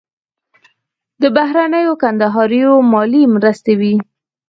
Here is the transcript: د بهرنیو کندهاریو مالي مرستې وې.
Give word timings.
د 1.21 1.23
بهرنیو 1.35 1.93
کندهاریو 2.03 2.73
مالي 2.91 3.23
مرستې 3.35 3.73
وې. 3.79 3.95